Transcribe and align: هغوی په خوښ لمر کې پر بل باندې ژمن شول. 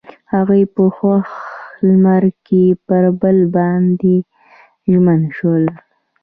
هغوی 0.33 0.63
په 0.73 0.83
خوښ 0.95 1.27
لمر 1.87 2.23
کې 2.45 2.63
پر 2.87 3.03
بل 3.21 3.37
باندې 3.55 4.15
ژمن 4.91 5.21
شول. 5.37 5.65